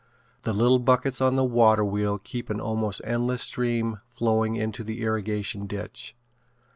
[0.41, 5.67] The little buckets on the waterwheel keep an almost endless stream flowing into the irrigation
[5.67, 6.15] ditch.